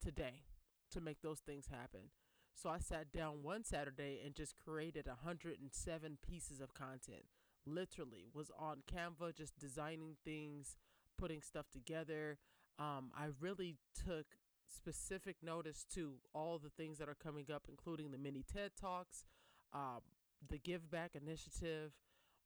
today 0.03 0.45
to 0.93 1.03
make 1.03 1.21
those 1.21 1.41
things 1.41 1.67
happen? 1.71 2.13
So 2.55 2.71
I 2.71 2.79
sat 2.79 3.13
down 3.13 3.43
one 3.43 3.63
Saturday 3.63 4.23
and 4.25 4.35
just 4.35 4.55
created 4.57 5.07
107 5.07 6.17
pieces 6.27 6.63
of 6.63 6.73
content. 6.73 7.27
Literally, 7.67 8.31
was 8.33 8.51
on 8.59 8.85
Canva, 8.91 9.37
just 9.37 9.59
designing 9.59 10.17
things, 10.25 10.79
putting 11.21 11.43
stuff 11.43 11.67
together. 11.71 12.39
Um, 12.79 13.11
I 13.15 13.27
really 13.41 13.77
took 13.95 14.27
specific 14.67 15.37
notice 15.43 15.85
to 15.95 16.15
all 16.35 16.59
the 16.59 16.71
things 16.71 16.99
that 16.99 17.09
are 17.09 17.17
coming 17.23 17.47
up, 17.55 17.65
including 17.69 18.11
the 18.11 18.19
mini 18.19 18.45
TED 18.51 18.71
Talks, 18.81 19.25
um, 19.75 20.01
the 20.49 20.59
Give 20.59 20.91
Back 20.91 21.11
Initiative, 21.15 21.93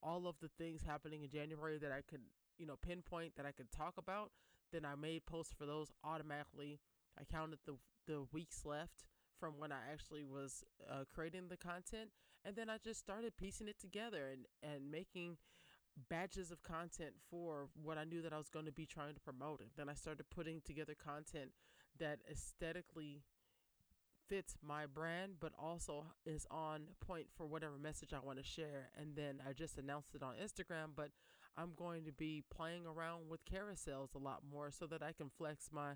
all 0.02 0.26
of 0.26 0.36
the 0.40 0.50
things 0.58 0.82
happening 0.82 1.22
in 1.22 1.30
January 1.30 1.78
that 1.78 1.92
I 1.92 2.00
could, 2.08 2.22
you 2.58 2.66
know, 2.66 2.76
pinpoint 2.76 3.36
that 3.36 3.46
I 3.46 3.52
could 3.52 3.70
talk 3.70 3.94
about, 3.96 4.30
then 4.72 4.84
I 4.84 4.96
made 4.96 5.24
posts 5.26 5.54
for 5.56 5.66
those 5.66 5.92
automatically. 6.02 6.80
I 7.18 7.24
counted 7.24 7.60
the 7.64 7.76
the 8.06 8.26
weeks 8.32 8.64
left 8.66 9.04
from 9.38 9.54
when 9.58 9.72
I 9.72 9.78
actually 9.90 10.24
was 10.24 10.62
uh, 10.90 11.04
creating 11.14 11.48
the 11.48 11.56
content, 11.56 12.10
and 12.44 12.54
then 12.56 12.68
I 12.68 12.76
just 12.82 13.00
started 13.00 13.36
piecing 13.36 13.68
it 13.68 13.78
together 13.78 14.28
and 14.32 14.46
and 14.62 14.90
making 14.90 15.36
batches 16.08 16.50
of 16.50 16.62
content 16.62 17.12
for 17.30 17.68
what 17.80 17.98
I 17.98 18.04
knew 18.04 18.22
that 18.22 18.32
I 18.32 18.38
was 18.38 18.48
going 18.48 18.66
to 18.66 18.72
be 18.72 18.86
trying 18.86 19.14
to 19.14 19.20
promote. 19.20 19.60
And 19.60 19.70
then 19.76 19.88
I 19.88 19.94
started 19.94 20.26
putting 20.30 20.60
together 20.64 20.94
content 20.94 21.50
that 21.98 22.20
aesthetically 22.30 23.22
fits 24.28 24.56
my 24.62 24.86
brand, 24.86 25.34
but 25.40 25.52
also 25.58 26.06
is 26.24 26.46
on 26.50 26.82
point 27.00 27.26
for 27.36 27.46
whatever 27.46 27.78
message 27.78 28.12
I 28.12 28.24
want 28.24 28.38
to 28.38 28.44
share. 28.44 28.90
And 29.00 29.14
then 29.16 29.40
I 29.48 29.52
just 29.52 29.78
announced 29.78 30.14
it 30.14 30.22
on 30.22 30.34
Instagram, 30.42 30.90
but 30.96 31.10
I'm 31.56 31.72
going 31.76 32.04
to 32.04 32.12
be 32.12 32.42
playing 32.54 32.86
around 32.86 33.28
with 33.28 33.44
carousels 33.44 34.14
a 34.14 34.18
lot 34.18 34.42
more 34.50 34.70
so 34.70 34.86
that 34.86 35.02
I 35.02 35.12
can 35.12 35.30
flex 35.36 35.68
my 35.72 35.92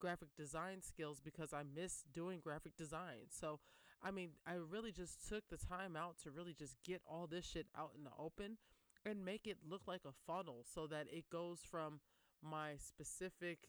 graphic 0.00 0.28
design 0.36 0.82
skills 0.82 1.20
because 1.24 1.52
I 1.52 1.62
miss 1.62 2.04
doing 2.12 2.40
graphic 2.40 2.76
design. 2.76 3.30
So, 3.30 3.60
I 4.02 4.10
mean, 4.10 4.30
I 4.46 4.54
really 4.54 4.92
just 4.92 5.28
took 5.28 5.44
the 5.48 5.56
time 5.56 5.96
out 5.96 6.16
to 6.22 6.30
really 6.30 6.54
just 6.54 6.76
get 6.84 7.00
all 7.08 7.26
this 7.26 7.46
shit 7.46 7.66
out 7.76 7.92
in 7.96 8.04
the 8.04 8.10
open 8.18 8.58
and 9.06 9.24
make 9.24 9.46
it 9.46 9.58
look 9.68 9.82
like 9.86 10.02
a 10.06 10.12
funnel 10.26 10.64
so 10.74 10.86
that 10.86 11.06
it 11.10 11.30
goes 11.30 11.60
from 11.68 12.00
my 12.42 12.76
specific, 12.76 13.68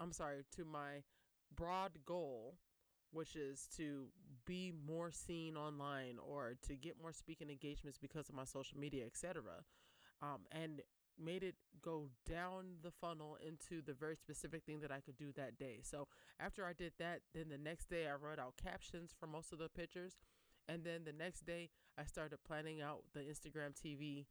I'm 0.00 0.12
sorry, 0.12 0.44
to 0.56 0.64
my 0.64 1.02
broad 1.54 1.92
goal 2.06 2.56
which 3.12 3.36
is 3.36 3.68
to 3.76 4.06
be 4.46 4.72
more 4.86 5.10
seen 5.10 5.56
online 5.56 6.16
or 6.18 6.54
to 6.66 6.74
get 6.74 7.00
more 7.00 7.12
speaking 7.12 7.50
engagements 7.50 7.98
because 7.98 8.28
of 8.28 8.34
my 8.34 8.44
social 8.44 8.78
media, 8.78 9.04
etc. 9.06 9.42
Um, 10.22 10.40
and 10.50 10.80
made 11.22 11.42
it 11.42 11.54
go 11.82 12.08
down 12.28 12.76
the 12.82 12.90
funnel 12.90 13.36
into 13.46 13.82
the 13.84 13.92
very 13.92 14.16
specific 14.16 14.64
thing 14.64 14.80
that 14.80 14.90
I 14.90 15.00
could 15.00 15.16
do 15.16 15.30
that 15.36 15.58
day. 15.58 15.80
So 15.82 16.08
after 16.40 16.64
I 16.64 16.72
did 16.72 16.92
that, 16.98 17.20
then 17.34 17.50
the 17.50 17.58
next 17.58 17.90
day 17.90 18.06
I 18.08 18.14
wrote 18.14 18.38
out 18.38 18.54
captions 18.62 19.14
for 19.18 19.26
most 19.26 19.52
of 19.52 19.58
the 19.58 19.68
pictures. 19.68 20.18
And 20.68 20.84
then 20.84 21.02
the 21.04 21.12
next 21.12 21.44
day 21.44 21.68
I 21.98 22.04
started 22.04 22.38
planning 22.46 22.80
out 22.80 23.02
the 23.12 23.20
Instagram 23.20 23.74
TV 23.74 24.24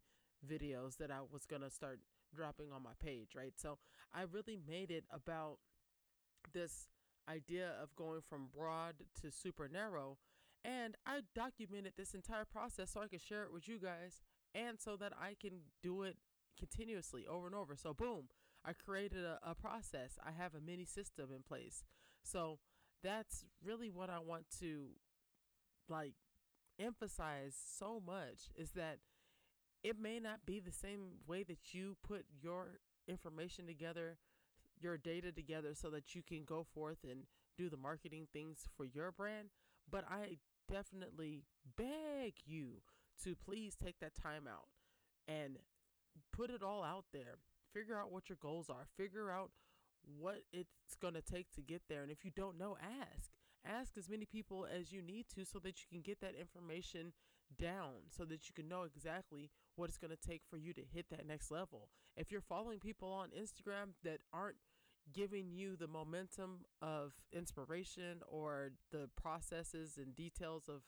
videos 0.48 0.98
that 0.98 1.12
I 1.12 1.20
was 1.32 1.46
going 1.46 1.62
to 1.62 1.70
start 1.70 2.00
dropping 2.36 2.72
on 2.72 2.84
my 2.84 2.92
page, 3.04 3.30
right? 3.36 3.54
So 3.58 3.78
I 4.14 4.24
really 4.32 4.58
made 4.68 4.92
it 4.92 5.06
about 5.12 5.58
this 6.54 6.88
idea 7.30 7.72
of 7.82 7.96
going 7.96 8.22
from 8.28 8.50
broad 8.56 8.96
to 9.22 9.32
super 9.32 9.70
narrow. 9.72 10.18
And 10.64 10.96
I 11.06 11.22
documented 11.36 11.94
this 11.98 12.14
entire 12.14 12.46
process 12.46 12.92
so 12.92 13.02
I 13.02 13.08
could 13.08 13.22
share 13.22 13.44
it 13.44 13.54
with 13.54 13.68
you 13.68 13.80
guys 13.80 14.22
and 14.54 14.80
so 14.80 14.96
that 14.98 15.14
I 15.20 15.36
can 15.40 15.62
do 15.82 16.04
it 16.04 16.18
continuously 16.58 17.26
over 17.28 17.48
and 17.48 17.56
over. 17.56 17.76
So, 17.76 17.94
boom, 17.94 18.26
I 18.64 18.74
created 18.74 19.24
a, 19.24 19.40
a 19.44 19.56
process. 19.56 20.20
I 20.24 20.32
have 20.32 20.54
a 20.54 20.62
mini 20.62 20.86
system 20.86 21.30
in 21.36 21.42
place. 21.42 21.84
So, 22.24 22.60
that's 23.04 23.46
really 23.64 23.90
what 23.90 24.12
I 24.12 24.20
want 24.20 24.46
to 24.60 24.90
like 25.90 26.14
emphasize 26.80 27.56
so 27.78 28.02
much 28.06 28.50
is 28.56 28.72
that 28.72 29.00
it 29.84 30.00
may 30.00 30.20
not 30.20 30.46
be 30.46 30.60
the 30.60 30.72
same 30.72 31.18
way 31.28 31.44
that 31.44 31.74
you 31.74 31.98
put 32.04 32.26
your 32.42 32.80
information 33.08 33.66
together 33.68 34.18
your 34.82 34.98
data 34.98 35.32
together 35.32 35.74
so 35.74 35.90
that 35.90 36.16
you 36.16 36.22
can 36.22 36.44
go 36.44 36.66
forth 36.74 36.98
and 37.04 37.22
do 37.58 37.70
the 37.70 37.78
marketing 37.78 38.28
things 38.32 38.68
for 38.76 38.86
your 38.86 39.12
brand. 39.12 39.50
But 39.90 40.06
I 40.10 40.38
definitely 40.70 41.44
beg 41.78 42.34
you 42.46 42.82
to 43.24 43.36
please 43.36 43.76
take 43.76 44.00
that 44.00 44.16
time 44.16 44.48
out 44.48 44.68
and 45.28 45.58
put 46.36 46.50
it 46.50 46.64
all 46.64 46.84
out 46.84 47.06
there. 47.14 47.38
Figure 47.74 48.00
out 48.00 48.12
what 48.12 48.30
your 48.30 48.38
goals 48.42 48.70
are. 48.70 48.88
Figure 48.98 49.32
out 49.32 49.52
what 50.20 50.42
it's 50.52 50.96
going 51.02 51.14
to 51.14 51.22
take 51.22 51.52
to 51.54 51.62
get 51.62 51.84
there. 51.88 52.02
And 52.02 52.12
if 52.12 52.26
you 52.26 52.32
don't 52.36 52.58
know, 52.58 52.78
ask. 52.82 53.32
Ask 53.64 53.96
as 53.98 54.10
many 54.10 54.26
people 54.26 54.66
as 54.66 54.92
you 54.92 55.02
need 55.02 55.26
to 55.36 55.46
so 55.46 55.60
that 55.60 55.80
you 55.82 55.86
can 55.90 56.02
get 56.02 56.20
that 56.22 56.34
information 56.40 57.14
down 57.60 58.08
so 58.10 58.24
that 58.26 58.48
you 58.48 58.54
can 58.56 58.68
know 58.68 58.84
exactly 58.84 59.52
what 59.76 59.90
it's 59.90 59.98
going 59.98 60.16
to 60.16 60.30
take 60.30 60.42
for 60.50 60.58
you 60.58 60.74
to 60.74 60.82
hit 60.82 61.08
that 61.10 61.28
next 61.28 61.52
level. 61.52 61.90
If 62.16 62.32
you're 62.32 62.42
following 62.42 62.80
people 62.80 63.12
on 63.12 63.30
Instagram 63.30 63.94
that 64.04 64.20
aren't 64.34 64.58
giving 65.14 65.52
you 65.52 65.76
the 65.76 65.88
momentum 65.88 66.66
of 66.82 67.14
inspiration 67.34 68.22
or 68.28 68.72
the 68.92 69.10
processes 69.20 69.98
and 69.98 70.16
details 70.16 70.70
of 70.70 70.82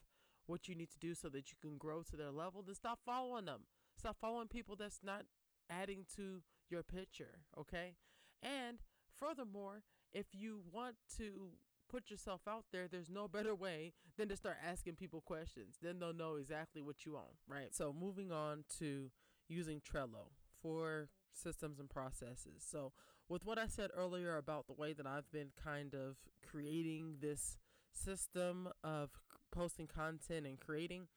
what 0.46 0.68
you 0.68 0.76
need 0.76 0.92
to 0.92 1.00
do 1.00 1.16
so 1.16 1.30
that 1.30 1.52
you 1.52 1.58
can 1.62 1.78
grow 1.78 2.04
to 2.04 2.16
their 2.16 2.32
level, 2.32 2.62
then 2.62 2.76
stop 2.76 3.00
following 3.06 3.46
them. 3.46 3.62
Stop 3.98 4.18
following 4.20 4.48
people 4.48 4.76
that's 4.76 5.00
not 5.04 5.24
adding 5.70 6.06
to 6.16 6.42
your 6.70 6.84
picture, 6.84 7.40
okay? 7.58 7.96
And 8.42 8.80
furthermore, 9.18 9.84
if 10.12 10.28
you 10.34 10.62
want 10.72 10.96
to 11.18 11.52
put 11.94 12.10
yourself 12.10 12.42
out 12.48 12.66
there, 12.72 12.88
there's 12.88 13.10
no 13.10 13.28
better 13.28 13.54
way 13.54 13.94
than 14.18 14.28
to 14.28 14.36
start 14.36 14.58
asking 14.68 14.96
people 14.96 15.22
questions. 15.22 15.76
Then 15.82 16.00
they'll 16.00 16.14
know 16.14 16.36
exactly 16.36 16.82
what 16.82 17.06
you 17.06 17.14
want, 17.14 17.38
right? 17.48 17.74
So, 17.74 17.94
moving 17.94 18.32
on 18.32 18.64
to 18.80 19.12
using 19.48 19.80
Trello 19.80 20.32
for 20.62 21.10
systems 21.32 21.80
and 21.80 21.90
processes. 21.90 22.66
So, 22.68 22.94
with 23.30 23.46
what 23.46 23.60
I 23.60 23.68
said 23.68 23.92
earlier 23.96 24.38
about 24.38 24.66
the 24.66 24.74
way 24.74 24.94
that 24.94 25.06
I've 25.06 25.32
been 25.32 25.50
kind 25.64 25.94
of 25.94 26.18
creating 26.50 27.18
this 27.22 27.58
system 27.92 28.70
of 28.84 29.12
posting 29.52 29.86
content 29.86 30.48
and 30.48 30.60
creating, 30.60 31.08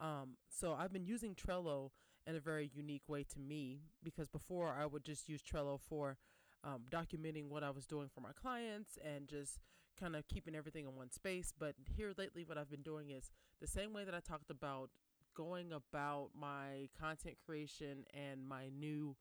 um, 0.00 0.36
so 0.50 0.74
I've 0.74 0.92
been 0.92 1.06
using 1.06 1.34
Trello 1.34 1.90
in 2.26 2.36
a 2.36 2.40
very 2.40 2.70
unique 2.74 3.08
way 3.08 3.24
to 3.32 3.38
me 3.38 3.80
because 4.02 4.28
before 4.28 4.76
I 4.78 4.84
would 4.84 5.04
just 5.04 5.28
use 5.28 5.40
Trello 5.42 5.80
for 5.80 6.18
um, 6.62 6.82
documenting 6.90 7.48
what 7.48 7.62
I 7.62 7.70
was 7.70 7.86
doing 7.86 8.08
for 8.12 8.20
my 8.20 8.32
clients 8.32 8.98
and 9.02 9.28
just 9.28 9.60
kind 9.98 10.16
of 10.16 10.26
keeping 10.28 10.54
everything 10.54 10.84
in 10.84 10.94
one 10.94 11.10
space. 11.10 11.52
But 11.58 11.74
here 11.96 12.12
lately, 12.16 12.44
what 12.44 12.58
I've 12.58 12.70
been 12.70 12.82
doing 12.82 13.10
is 13.10 13.30
the 13.60 13.66
same 13.66 13.92
way 13.92 14.04
that 14.04 14.14
I 14.14 14.20
talked 14.20 14.50
about 14.50 14.90
going 15.36 15.72
about 15.72 16.30
my 16.38 16.88
content 16.98 17.36
creation 17.44 18.04
and 18.14 18.46
my 18.46 18.68
new 18.78 19.16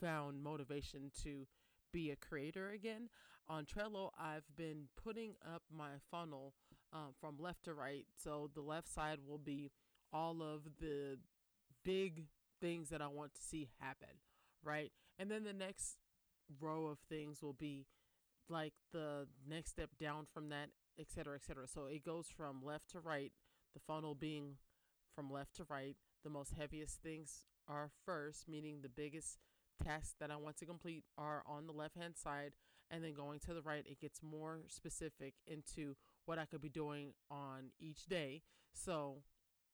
found 0.00 0.42
motivation 0.42 1.10
to 1.22 1.46
be 1.92 2.10
a 2.10 2.16
creator 2.16 2.70
again. 2.70 3.08
On 3.48 3.64
Trello, 3.64 4.10
I've 4.18 4.44
been 4.56 4.84
putting 5.02 5.34
up 5.54 5.62
my 5.74 5.90
funnel 6.10 6.54
um, 6.92 7.14
from 7.20 7.36
left 7.38 7.64
to 7.64 7.74
right. 7.74 8.06
So 8.16 8.50
the 8.54 8.60
left 8.60 8.92
side 8.92 9.18
will 9.26 9.38
be 9.38 9.70
all 10.12 10.42
of 10.42 10.62
the 10.80 11.18
big 11.84 12.24
things 12.60 12.88
that 12.90 13.02
I 13.02 13.06
want 13.06 13.34
to 13.34 13.42
see 13.42 13.68
happen, 13.80 14.08
right? 14.64 14.92
And 15.18 15.30
then 15.30 15.44
the 15.44 15.52
next 15.52 15.96
row 16.60 16.86
of 16.86 16.98
things 17.08 17.42
will 17.42 17.52
be 17.52 17.86
like 18.48 18.74
the 18.92 19.26
next 19.48 19.70
step 19.70 19.90
down 20.00 20.26
from 20.32 20.48
that, 20.50 20.70
et 20.98 21.10
cetera, 21.10 21.34
et 21.34 21.44
cetera. 21.44 21.66
So 21.66 21.86
it 21.86 22.04
goes 22.04 22.28
from 22.34 22.64
left 22.64 22.90
to 22.90 23.00
right, 23.00 23.32
the 23.74 23.80
funnel 23.80 24.14
being 24.14 24.56
from 25.14 25.30
left 25.30 25.56
to 25.56 25.66
right. 25.68 25.96
The 26.24 26.30
most 26.30 26.54
heaviest 26.58 27.02
things 27.02 27.44
are 27.68 27.90
first, 28.04 28.48
meaning 28.48 28.80
the 28.82 28.88
biggest 28.88 29.38
tasks 29.82 30.14
that 30.20 30.30
I 30.30 30.36
want 30.36 30.56
to 30.58 30.66
complete 30.66 31.04
are 31.18 31.42
on 31.46 31.66
the 31.66 31.72
left 31.72 31.96
hand 31.96 32.16
side. 32.16 32.52
And 32.90 33.02
then 33.02 33.14
going 33.14 33.40
to 33.40 33.54
the 33.54 33.62
right, 33.62 33.84
it 33.84 34.00
gets 34.00 34.22
more 34.22 34.60
specific 34.68 35.34
into 35.46 35.96
what 36.24 36.38
I 36.38 36.44
could 36.44 36.60
be 36.60 36.68
doing 36.68 37.14
on 37.30 37.70
each 37.80 38.06
day. 38.06 38.42
So 38.72 39.22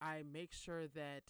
I 0.01 0.23
make 0.31 0.53
sure 0.53 0.87
that 0.89 1.23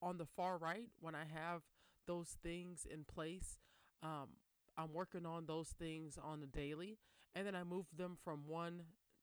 on 0.00 0.18
the 0.18 0.26
far 0.36 0.56
right, 0.56 0.88
when 1.00 1.14
I 1.16 1.24
have 1.32 1.62
those 2.06 2.36
things 2.42 2.86
in 2.88 3.04
place, 3.04 3.58
um, 4.02 4.28
I'm 4.76 4.92
working 4.92 5.26
on 5.26 5.46
those 5.46 5.68
things 5.68 6.18
on 6.22 6.40
the 6.40 6.46
daily, 6.46 6.98
and 7.34 7.46
then 7.46 7.54
I 7.54 7.64
move 7.64 7.86
them 7.96 8.16
from 8.22 8.42
one 8.46 8.82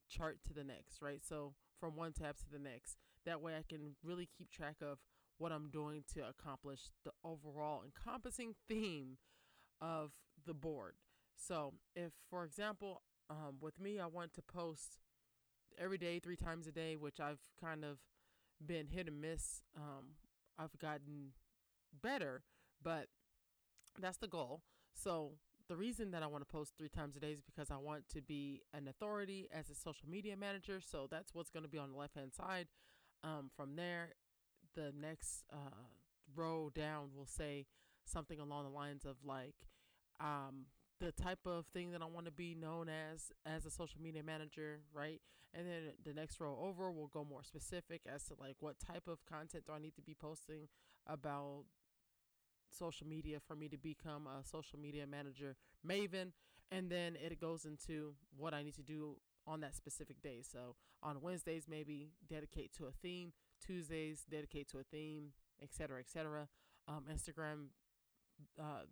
chart 0.09 0.39
to 0.47 0.53
the 0.53 0.63
next, 0.63 1.01
right? 1.01 1.21
So 1.23 1.53
from 1.79 1.95
one 1.95 2.13
tab 2.13 2.37
to 2.37 2.49
the 2.51 2.59
next. 2.59 2.97
That 3.25 3.41
way 3.41 3.53
I 3.55 3.63
can 3.67 3.95
really 4.03 4.27
keep 4.37 4.51
track 4.51 4.77
of 4.81 4.99
what 5.37 5.51
I'm 5.51 5.69
doing 5.69 6.03
to 6.13 6.21
accomplish 6.27 6.91
the 7.03 7.11
overall 7.23 7.83
encompassing 7.83 8.53
theme 8.67 9.17
of 9.81 10.11
the 10.45 10.53
board. 10.53 10.95
So 11.35 11.73
if, 11.95 12.11
for 12.29 12.43
example, 12.43 13.01
um, 13.29 13.55
with 13.59 13.79
me, 13.79 13.99
I 13.99 14.05
want 14.05 14.33
to 14.35 14.41
post 14.41 14.99
every 15.79 15.97
day, 15.97 16.19
three 16.19 16.35
times 16.35 16.67
a 16.67 16.71
day, 16.71 16.95
which 16.95 17.19
I've 17.19 17.39
kind 17.59 17.83
of 17.83 17.97
been 18.63 18.87
hit 18.87 19.07
and 19.07 19.21
miss. 19.21 19.63
Um, 19.75 20.15
I've 20.59 20.77
gotten 20.77 21.31
better, 22.01 22.43
but 22.83 23.07
that's 23.99 24.17
the 24.17 24.27
goal. 24.27 24.61
So 24.93 25.31
the 25.67 25.75
reason 25.75 26.11
that 26.11 26.23
I 26.23 26.27
want 26.27 26.45
to 26.47 26.51
post 26.51 26.73
three 26.77 26.89
times 26.89 27.15
a 27.15 27.19
day 27.19 27.31
is 27.31 27.41
because 27.41 27.71
I 27.71 27.77
want 27.77 28.09
to 28.09 28.21
be 28.21 28.61
an 28.73 28.87
authority 28.87 29.47
as 29.53 29.69
a 29.69 29.75
social 29.75 30.09
media 30.09 30.35
manager. 30.35 30.79
So 30.81 31.07
that's 31.09 31.33
what's 31.33 31.49
going 31.49 31.63
to 31.63 31.69
be 31.69 31.77
on 31.77 31.91
the 31.91 31.97
left 31.97 32.15
hand 32.15 32.33
side. 32.33 32.67
Um, 33.23 33.49
from 33.55 33.75
there, 33.75 34.09
the 34.75 34.91
next 34.99 35.43
uh, 35.51 35.87
row 36.35 36.71
down 36.73 37.09
will 37.15 37.25
say 37.25 37.65
something 38.05 38.39
along 38.39 38.65
the 38.65 38.71
lines 38.71 39.05
of 39.05 39.17
like, 39.23 39.55
um, 40.19 40.65
the 40.99 41.11
type 41.11 41.39
of 41.45 41.65
thing 41.73 41.91
that 41.91 42.01
I 42.01 42.05
want 42.05 42.27
to 42.27 42.31
be 42.31 42.53
known 42.53 42.87
as 42.87 43.31
as 43.45 43.65
a 43.65 43.71
social 43.71 43.99
media 44.01 44.21
manager, 44.23 44.81
right? 44.93 45.19
And 45.53 45.67
then 45.67 45.93
the 46.05 46.13
next 46.13 46.39
row 46.39 46.57
over 46.61 46.91
will 46.91 47.07
go 47.07 47.25
more 47.27 47.43
specific 47.43 48.01
as 48.13 48.23
to 48.25 48.35
like 48.39 48.55
what 48.59 48.75
type 48.79 49.07
of 49.07 49.25
content 49.25 49.65
do 49.65 49.73
I 49.73 49.79
need 49.79 49.95
to 49.95 50.01
be 50.01 50.13
posting 50.13 50.67
about 51.07 51.63
social 52.73 53.07
media 53.07 53.39
for 53.45 53.55
me 53.55 53.67
to 53.67 53.77
become 53.77 54.27
a 54.27 54.43
social 54.45 54.79
media 54.79 55.05
manager 55.05 55.55
maven 55.87 56.31
and 56.71 56.89
then 56.89 57.15
it 57.15 57.39
goes 57.39 57.65
into 57.65 58.13
what 58.37 58.53
I 58.53 58.63
need 58.63 58.75
to 58.75 58.81
do 58.81 59.17
on 59.45 59.59
that 59.61 59.75
specific 59.75 60.21
day. 60.21 60.41
So 60.41 60.75
on 61.03 61.21
Wednesdays 61.21 61.65
maybe 61.69 62.11
dedicate 62.29 62.73
to 62.77 62.85
a 62.85 62.91
theme, 62.91 63.33
Tuesdays 63.65 64.23
dedicate 64.29 64.69
to 64.69 64.79
a 64.79 64.83
theme, 64.83 65.33
etc., 65.61 65.99
etc. 65.99 66.47
Um, 66.87 67.03
Instagram 67.11 67.67
uh, 68.59 68.85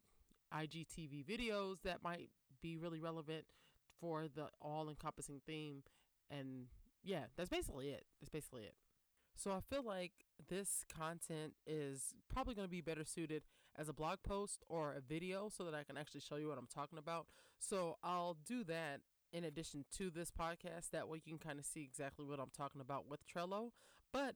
IGTV 0.54 1.26
videos 1.26 1.78
that 1.84 2.04
might 2.04 2.30
be 2.62 2.78
really 2.78 3.00
relevant 3.00 3.46
for 4.00 4.28
the 4.34 4.48
all 4.62 4.90
encompassing 4.90 5.42
theme. 5.46 5.84
And 6.30 6.66
yeah, 7.04 7.26
that's 7.38 7.50
basically 7.50 7.90
it. 7.90 8.04
That's 8.20 8.30
basically 8.30 8.64
it. 8.64 8.76
So 9.42 9.52
I 9.52 9.62
feel 9.74 9.84
like 9.84 10.12
this 10.50 10.84
content 10.94 11.54
is 11.66 12.14
probably 12.28 12.56
going 12.56 12.68
to 12.68 12.72
be 12.72 12.82
better 12.82 13.06
suited 13.06 13.44
as 13.78 13.88
a 13.88 13.94
blog 13.94 14.18
post 14.22 14.66
or 14.68 14.94
a 14.94 15.00
video 15.00 15.48
so 15.48 15.64
that 15.64 15.74
I 15.74 15.84
can 15.84 15.96
actually 15.96 16.20
show 16.20 16.36
you 16.36 16.50
what 16.50 16.58
I'm 16.58 16.68
talking 16.68 17.00
about. 17.00 17.26
So 17.58 17.96
I'll 18.04 18.36
do 18.46 18.66
that 18.66 19.00
in 19.32 19.46
addition 19.46 19.86
to 19.98 20.10
this 20.10 20.30
podcast. 20.30 20.90
That 20.92 21.08
way 21.08 21.22
you 21.24 21.32
can 21.32 21.40
kind 21.40 21.58
of 21.58 21.64
see 21.64 21.84
exactly 21.84 22.26
what 22.26 22.38
I'm 22.38 22.52
talking 22.56 22.82
about 22.82 23.10
with 23.10 23.22
Trello. 23.26 23.72
But 24.12 24.36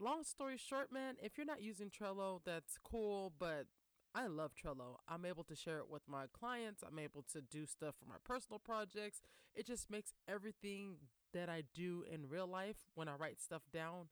long 0.00 0.24
story 0.24 0.56
short, 0.56 0.92
man, 0.92 1.14
if 1.22 1.38
you're 1.38 1.46
not 1.46 1.62
using 1.62 1.88
Trello, 1.88 2.40
that's 2.44 2.78
cool, 2.82 3.32
but 3.38 3.66
I 4.12 4.26
love 4.26 4.54
Trello. 4.56 4.96
I'm 5.08 5.24
able 5.24 5.44
to 5.44 5.54
share 5.54 5.78
it 5.78 5.88
with 5.88 6.02
my 6.08 6.24
clients. 6.36 6.82
I'm 6.84 6.98
able 6.98 7.24
to 7.32 7.42
do 7.42 7.64
stuff 7.64 7.94
for 7.96 8.08
my 8.08 8.16
personal 8.24 8.58
projects. 8.58 9.20
It 9.54 9.68
just 9.68 9.88
makes 9.88 10.14
everything 10.26 10.96
that 11.32 11.48
I 11.48 11.62
do 11.72 12.04
in 12.12 12.28
real 12.28 12.48
life 12.48 12.88
when 12.96 13.08
I 13.08 13.14
write 13.14 13.40
stuff 13.40 13.62
down 13.72 14.08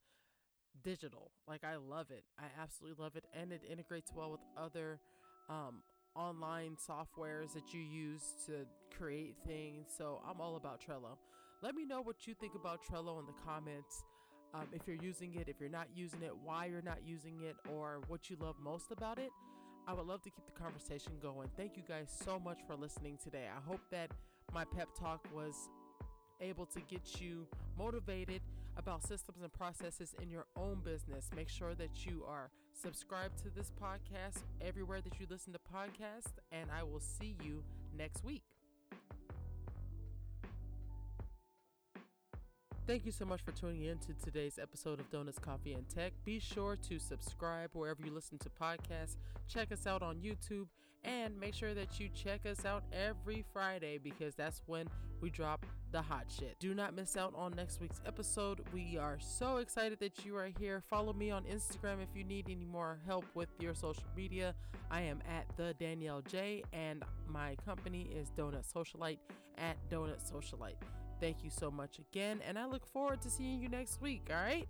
digital. 0.82 1.30
Like 1.48 1.64
I 1.64 1.76
love 1.76 2.10
it. 2.10 2.24
I 2.38 2.44
absolutely 2.60 3.02
love 3.02 3.16
it 3.16 3.24
and 3.38 3.52
it 3.52 3.62
integrates 3.70 4.12
well 4.14 4.30
with 4.30 4.40
other 4.56 5.00
um, 5.48 5.82
online 6.14 6.76
softwares 6.76 7.52
that 7.54 7.72
you 7.72 7.80
use 7.80 8.34
to 8.46 8.66
create 8.96 9.36
things. 9.46 9.88
So 9.96 10.20
I'm 10.28 10.40
all 10.40 10.56
about 10.56 10.80
Trello. 10.80 11.16
Let 11.62 11.74
me 11.74 11.84
know 11.84 12.00
what 12.00 12.26
you 12.26 12.34
think 12.34 12.54
about 12.54 12.80
Trello 12.84 13.20
in 13.20 13.26
the 13.26 13.34
comments. 13.44 14.02
Um, 14.54 14.66
if 14.72 14.82
you're 14.86 14.96
using 14.96 15.34
it, 15.36 15.48
if 15.48 15.56
you're 15.60 15.68
not 15.68 15.86
using 15.94 16.22
it, 16.22 16.32
why 16.42 16.66
you're 16.66 16.82
not 16.82 16.98
using 17.06 17.40
it, 17.42 17.54
or 17.70 18.00
what 18.08 18.28
you 18.30 18.36
love 18.40 18.56
most 18.60 18.90
about 18.90 19.18
it. 19.18 19.30
I 19.86 19.92
would 19.92 20.06
love 20.06 20.22
to 20.22 20.30
keep 20.30 20.44
the 20.46 20.60
conversation 20.60 21.12
going. 21.22 21.48
Thank 21.56 21.76
you 21.76 21.82
guys 21.86 22.12
so 22.24 22.38
much 22.38 22.58
for 22.66 22.74
listening 22.74 23.18
today. 23.22 23.46
I 23.54 23.60
hope 23.68 23.80
that 23.90 24.10
my 24.52 24.64
pep 24.64 24.88
talk 24.98 25.24
was 25.32 25.68
able 26.40 26.66
to 26.66 26.80
get 26.80 27.20
you 27.20 27.46
motivated 27.78 28.40
about 28.80 29.06
systems 29.06 29.42
and 29.42 29.52
processes 29.52 30.14
in 30.22 30.30
your 30.30 30.46
own 30.56 30.80
business. 30.82 31.28
Make 31.36 31.50
sure 31.50 31.74
that 31.74 32.06
you 32.06 32.24
are 32.26 32.50
subscribed 32.72 33.36
to 33.42 33.50
this 33.50 33.70
podcast 33.80 34.42
everywhere 34.60 35.02
that 35.02 35.20
you 35.20 35.26
listen 35.28 35.52
to 35.52 35.58
podcasts, 35.58 36.32
and 36.50 36.70
I 36.70 36.82
will 36.82 36.98
see 36.98 37.36
you 37.44 37.62
next 37.96 38.24
week. 38.24 38.42
Thank 42.86 43.04
you 43.04 43.12
so 43.12 43.26
much 43.26 43.42
for 43.42 43.52
tuning 43.52 43.84
in 43.84 43.98
to 43.98 44.14
today's 44.14 44.58
episode 44.58 44.98
of 44.98 45.10
Donuts, 45.10 45.38
Coffee, 45.38 45.74
and 45.74 45.86
Tech. 45.88 46.14
Be 46.24 46.40
sure 46.40 46.76
to 46.88 46.98
subscribe 46.98 47.70
wherever 47.74 48.02
you 48.02 48.10
listen 48.10 48.38
to 48.38 48.48
podcasts. 48.48 49.16
Check 49.46 49.70
us 49.72 49.86
out 49.86 50.02
on 50.02 50.16
YouTube 50.16 50.68
and 51.04 51.38
make 51.38 51.54
sure 51.54 51.74
that 51.74 52.00
you 52.00 52.08
check 52.08 52.46
us 52.46 52.64
out 52.64 52.82
every 52.92 53.44
Friday 53.52 53.98
because 53.98 54.34
that's 54.34 54.62
when 54.66 54.88
we 55.20 55.28
drop 55.28 55.66
the 55.92 56.02
hot 56.02 56.26
shit. 56.28 56.56
Do 56.58 56.74
not 56.74 56.94
miss 56.94 57.16
out 57.16 57.32
on 57.36 57.52
next 57.56 57.80
week's 57.80 58.00
episode. 58.06 58.60
We 58.72 58.96
are 58.98 59.18
so 59.20 59.58
excited 59.58 59.98
that 60.00 60.24
you 60.24 60.36
are 60.36 60.48
here. 60.58 60.82
Follow 60.88 61.12
me 61.12 61.30
on 61.30 61.44
Instagram 61.44 62.02
if 62.02 62.08
you 62.14 62.24
need 62.24 62.46
any 62.48 62.64
more 62.64 62.98
help 63.06 63.24
with 63.34 63.48
your 63.58 63.74
social 63.74 64.04
media. 64.16 64.54
I 64.90 65.02
am 65.02 65.20
at 65.28 65.46
the 65.56 65.74
Danielle 65.74 66.22
J, 66.22 66.62
and 66.72 67.02
my 67.26 67.56
company 67.64 68.10
is 68.14 68.30
Donut 68.36 68.70
Socialite 68.72 69.18
at 69.58 69.76
Donut 69.88 70.20
Socialite. 70.30 70.76
Thank 71.20 71.44
you 71.44 71.50
so 71.50 71.70
much 71.70 71.98
again, 71.98 72.40
and 72.46 72.58
I 72.58 72.66
look 72.66 72.86
forward 72.86 73.20
to 73.22 73.30
seeing 73.30 73.60
you 73.60 73.68
next 73.68 74.00
week. 74.00 74.28
All 74.30 74.36
right. 74.36 74.68